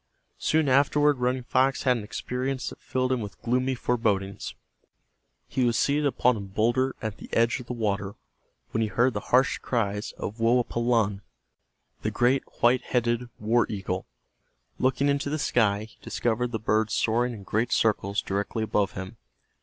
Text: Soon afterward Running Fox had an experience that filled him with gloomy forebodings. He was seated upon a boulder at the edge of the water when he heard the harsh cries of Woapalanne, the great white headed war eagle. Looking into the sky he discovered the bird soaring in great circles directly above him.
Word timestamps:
Soon 0.39 0.67
afterward 0.67 1.19
Running 1.19 1.43
Fox 1.43 1.83
had 1.83 1.95
an 1.97 2.03
experience 2.03 2.69
that 2.69 2.81
filled 2.81 3.11
him 3.11 3.21
with 3.21 3.39
gloomy 3.43 3.75
forebodings. 3.75 4.55
He 5.47 5.63
was 5.63 5.77
seated 5.77 6.07
upon 6.07 6.35
a 6.35 6.39
boulder 6.39 6.95
at 7.03 7.17
the 7.17 7.31
edge 7.31 7.59
of 7.59 7.67
the 7.67 7.73
water 7.73 8.15
when 8.71 8.81
he 8.81 8.87
heard 8.87 9.13
the 9.13 9.19
harsh 9.29 9.59
cries 9.59 10.13
of 10.13 10.39
Woapalanne, 10.39 11.21
the 12.01 12.09
great 12.09 12.41
white 12.61 12.81
headed 12.81 13.29
war 13.37 13.67
eagle. 13.69 14.07
Looking 14.79 15.07
into 15.07 15.29
the 15.29 15.37
sky 15.37 15.83
he 15.83 15.97
discovered 16.01 16.51
the 16.51 16.57
bird 16.57 16.89
soaring 16.89 17.33
in 17.33 17.43
great 17.43 17.71
circles 17.71 18.23
directly 18.23 18.63
above 18.63 18.93
him. 18.93 19.17